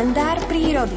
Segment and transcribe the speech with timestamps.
[0.00, 0.96] kalendár prírody.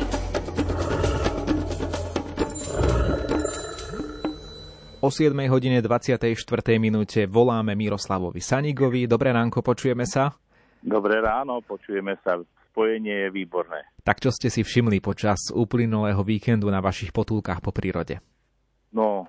[5.04, 6.32] O 7 hodine 24.
[6.80, 9.04] minúte voláme Miroslavovi Sanigovi.
[9.04, 10.32] Dobré ránko, počujeme sa?
[10.80, 12.40] Dobré ráno, počujeme sa.
[12.72, 13.92] Spojenie je výborné.
[14.08, 18.24] Tak čo ste si všimli počas uplynulého víkendu na vašich potulkách po prírode?
[18.96, 19.28] No,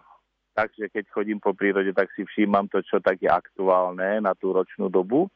[0.54, 4.54] takže keď chodím po prírode, tak si všímam to, čo tak je aktuálne na tú
[4.54, 5.26] ročnú dobu.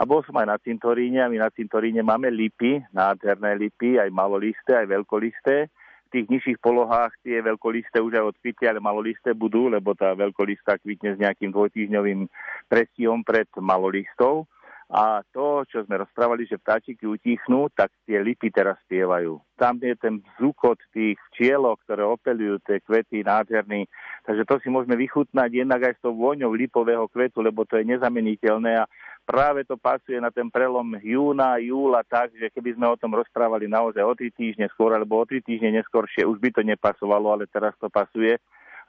[0.00, 4.08] A bol som aj na cintoríne a my na cintoríne máme lipy, nádherné lipy, aj
[4.08, 5.68] malolisté, aj veľkolisté.
[6.08, 10.80] V tých nižších polohách tie veľkolisté už aj odkvitli, ale malolisté budú, lebo tá veľkolistá
[10.80, 12.32] kvitne s nejakým dvojtýždňovým
[12.72, 14.48] prestihom pred malolistov.
[14.90, 19.38] A to, čo sme rozprávali, že vtáčiky utichnú, tak tie lipy teraz spievajú.
[19.54, 23.86] Tam je ten zúkot tých včielok, ktoré opelujú tie kvety nádherný.
[24.26, 27.86] Takže to si môžeme vychutnať jednak aj s tou vôňou lipového kvetu, lebo to je
[27.86, 28.90] nezameniteľné a
[29.24, 33.70] práve to pasuje na ten prelom júna, júla tak, že keby sme o tom rozprávali
[33.70, 37.44] naozaj o tri týždne skôr alebo o tri týždne neskôršie, už by to nepasovalo, ale
[37.46, 38.36] teraz to pasuje.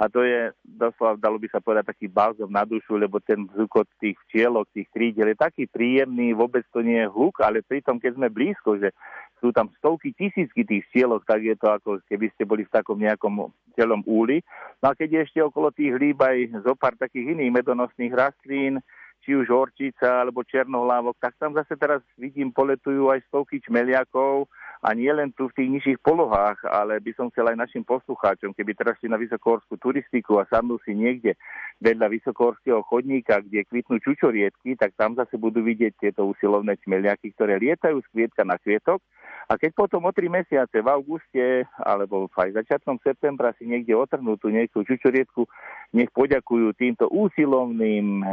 [0.01, 3.85] A to je doslova, dalo by sa povedať, taký balzom na dušu, lebo ten zvuk
[3.85, 8.01] od tých včielok, tých krídel je taký príjemný, vôbec to nie je hluk, ale pritom,
[8.01, 8.97] keď sme blízko, že
[9.37, 12.97] sú tam stovky, tisícky tých včielok, tak je to ako keby ste boli v takom
[12.97, 14.41] nejakom celom úli.
[14.81, 18.81] No a keď je ešte okolo tých líb aj zo pár takých iných medonosných rastlín,
[19.21, 24.49] či už horčica alebo černohlávok, tak tam zase teraz vidím, poletujú aj stovky čmeliakov
[24.81, 28.57] a nie len tu v tých nižších polohách, ale by som chcel aj našim poslucháčom,
[28.57, 31.37] keby teraz šli na vysokohorskú turistiku a sadnú si niekde
[31.77, 37.61] vedľa vysokohorského chodníka, kde kvitnú čučoriedky, tak tam zase budú vidieť tieto usilovné čmeliaky, ktoré
[37.61, 39.05] lietajú z kvietka na kvietok.
[39.49, 44.37] A keď potom o tri mesiace v auguste alebo aj začiatkom septembra si niekde otrhnú
[44.41, 45.45] tú nejakú čučoriedku,
[45.93, 48.25] nech poďakujú týmto úsilovným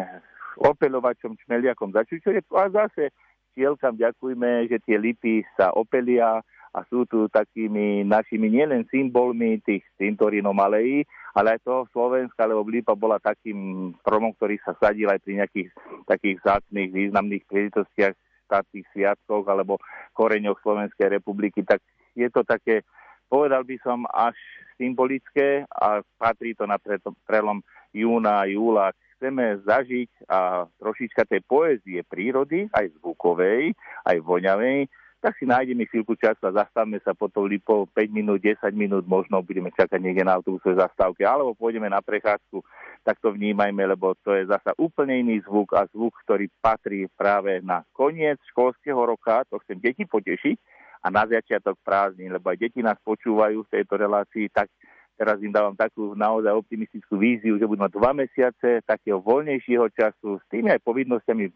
[0.59, 3.14] opeľovačom, čmeliakom za čučoriedku a zase
[3.55, 9.83] čielkam ďakujme, že tie lipy sa opelia a sú tu takými našimi nielen symbolmi tých
[9.97, 15.22] cintorínov alejí, ale aj toho Slovenska, lebo lípa bola takým stromom, ktorý sa sadil aj
[15.25, 15.69] pri nejakých
[16.05, 18.15] takých zácných významných príležitostiach,
[18.49, 19.77] štátnych sviatkoch alebo
[20.16, 21.84] koreňoch Slovenskej republiky, tak
[22.16, 22.81] je to také,
[23.28, 24.34] povedal by som, až
[24.81, 26.81] symbolické a patrí to na
[27.28, 27.60] prelom
[27.93, 33.75] júna a júla chceme zažiť a trošička tej poézie prírody, aj zvukovej,
[34.06, 34.87] aj voňavej,
[35.19, 39.43] tak si nájdeme chvíľku času a zastavme sa potom lipou 5 minút, 10 minút, možno
[39.43, 42.62] budeme čakať niekde na autobusovej zastávke, alebo pôjdeme na prechádzku,
[43.03, 47.59] tak to vnímajme, lebo to je zasa úplne iný zvuk a zvuk, ktorý patrí práve
[47.67, 52.83] na koniec školského roka, to chcem deti potešiť, a na začiatok prázdnin, lebo aj deti
[52.83, 54.71] nás počúvajú v tejto relácii, tak
[55.19, 60.39] Teraz im dávam takú naozaj optimistickú víziu, že budú mať dva mesiace takého voľnejšieho času
[60.39, 61.51] s tými aj povinnosťami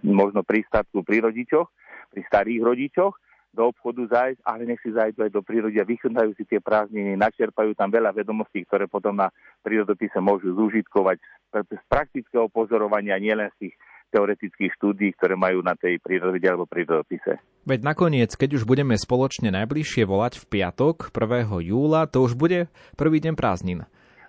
[0.00, 1.68] možno pri statku pri rodičoch,
[2.08, 3.12] pri starých rodičoch,
[3.56, 7.16] do obchodu zájsť, ale nech si zájdu aj do prírody a vychutnajú si tie prázdniny,
[7.16, 9.32] načerpajú tam veľa vedomostí, ktoré potom na
[9.64, 11.16] prírodopise môžu zúžitkovať
[11.56, 13.74] z praktického pozorovania, nielen z tých
[14.16, 17.36] teoretických štúdí, ktoré majú na tej prírode alebo prírodopise.
[17.68, 21.60] Veď nakoniec, keď už budeme spoločne najbližšie volať v piatok 1.
[21.60, 23.84] júla, to už bude prvý deň prázdnin.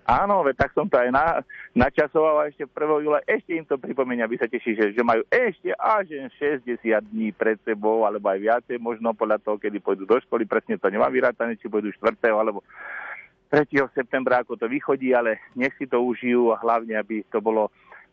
[0.08, 1.44] Áno, veď tak som to aj na,
[1.76, 3.04] načasoval ešte 1.
[3.04, 3.20] júla.
[3.28, 6.80] Ešte im to pripomenia, aby sa teší, že, že majú ešte až 60
[7.12, 10.48] dní pred sebou, alebo aj viacej, možno podľa toho, kedy pôjdu do školy.
[10.48, 12.24] Presne to nemám vyrátané, či pôjdu 4.
[12.32, 12.64] alebo
[13.52, 13.68] 3.
[13.92, 17.68] septembra, ako to vychodí, ale nech si to užijú a hlavne, aby to bolo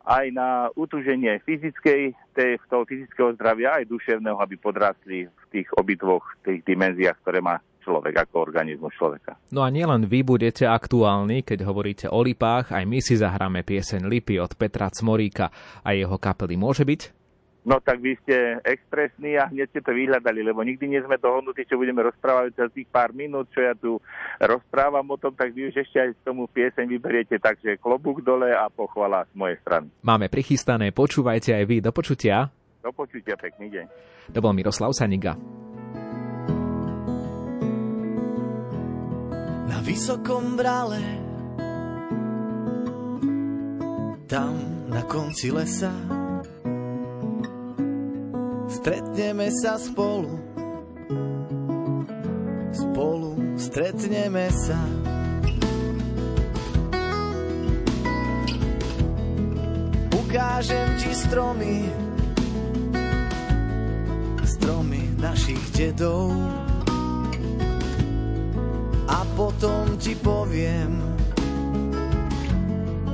[0.05, 6.25] aj na utuženie fyzickej, tej, toho fyzického zdravia, aj duševného, aby podrástli v tých obidvoch
[6.45, 9.37] tých dimenziách, ktoré má človek ako organizmus človeka.
[9.53, 14.09] No a nielen vy budete aktuálni, keď hovoríte o lipách, aj my si zahráme pieseň
[14.09, 15.53] Lipy od Petra Cmoríka
[15.85, 16.57] a jeho kapely.
[16.57, 17.24] Môže byť?
[17.65, 21.65] No tak vy ste expresní a hneď ste to vyhľadali, lebo nikdy nie sme dohodnutí,
[21.65, 23.97] čo budeme rozprávať za tých pár minút, čo ja tu
[24.37, 28.53] rozprávam o tom, tak vy už ešte aj k tomu pieseň vyberiete, takže klobúk dole
[28.53, 29.89] a pochvala z mojej strany.
[30.05, 31.81] Máme prichystané, počúvajte aj vy.
[31.81, 32.53] Do počutia.
[32.85, 33.85] Do počutia, pekný deň.
[34.37, 35.33] To bol Miroslav Saniga.
[39.65, 41.01] Na vysokom brale
[44.29, 44.53] tam
[44.93, 46.24] na konci lesa
[48.85, 50.29] Stretneme sa spolu,
[52.69, 54.77] spolu stretneme sa.
[60.13, 61.89] Ukážem ti stromy,
[64.45, 66.37] stromy našich dedov.
[69.09, 71.01] A potom ti poviem,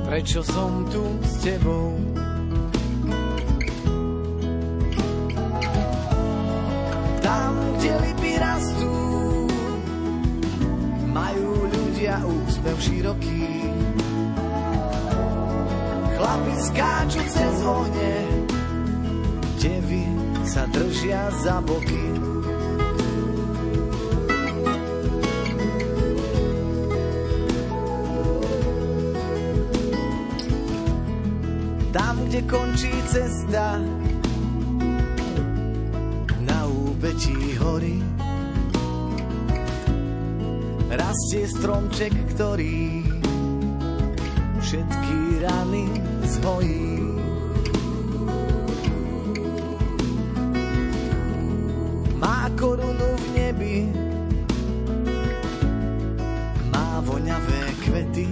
[0.03, 2.20] prečo som tu s tebou.
[12.19, 13.71] Úsmev široký.
[16.19, 18.13] Chlapi skáču cez ohne,
[19.63, 20.03] devy
[20.43, 22.05] sa držia za boky.
[31.95, 33.79] Tam, kde končí cesta,
[36.43, 37.99] na úbetí hory,
[40.91, 43.07] rastie stromček, ktorý
[44.59, 45.87] všetky rany
[46.27, 46.91] zhojí.
[52.19, 53.77] Má korunu v nebi,
[56.69, 58.29] má voňavé kvety,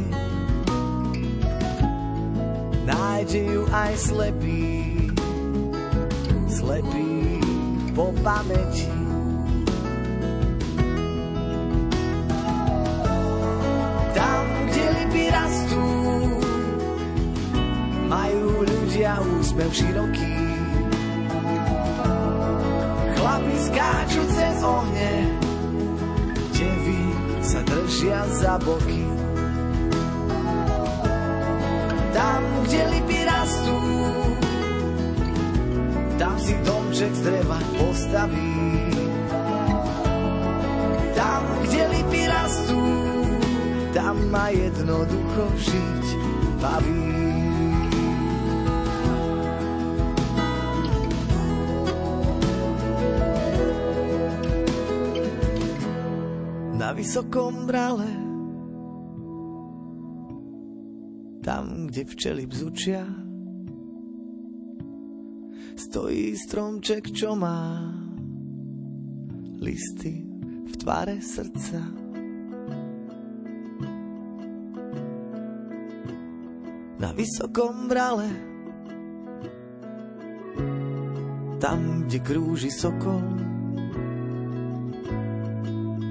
[2.86, 4.68] nájde ju aj slepý,
[6.52, 7.40] slepý
[7.96, 9.09] po pamäti.
[19.00, 20.36] Ľudia úsmev široký.
[23.16, 25.12] Chlapi skáču cez ohne,
[26.52, 27.04] devy
[27.40, 29.08] sa držia za boky.
[32.12, 33.80] Tam, kde lipy rastú,
[36.20, 38.52] tam si domček z dreva postaví.
[41.16, 42.84] Tam, kde lipy rastú,
[43.96, 46.06] tam ma jednoducho žiť
[46.60, 47.19] baví.
[56.90, 58.10] Na vysokom brale,
[61.46, 63.06] tam, kde včely bzučia,
[65.78, 67.78] stojí stromček, čo má
[69.62, 70.26] listy
[70.66, 71.78] v tvare srdca.
[76.98, 78.34] Na vysokom brale,
[81.62, 83.49] tam, kde krúži sokol,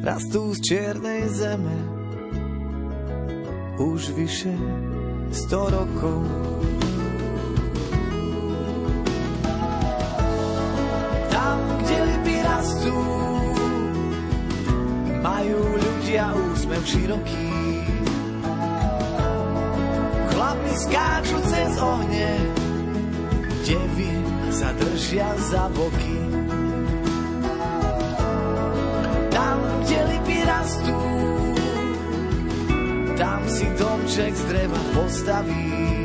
[0.03, 1.77] rastú z čiernej zeme
[3.79, 4.55] už vyše
[5.31, 6.23] sto rokov.
[11.31, 12.99] Tam, kde lipy rastú,
[15.23, 17.51] majú ľudia úsmev široký.
[20.35, 22.31] Chlapi skáču cez ohne,
[23.63, 24.11] devy
[24.51, 26.28] sa držia za boky.
[30.69, 31.01] Rastú,
[33.17, 36.05] tam si domček z dreva postaví.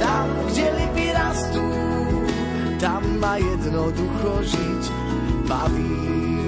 [0.00, 1.68] Tam, kde lipy rastú,
[2.80, 4.84] tam ma jednoducho žiť
[5.44, 6.39] baví.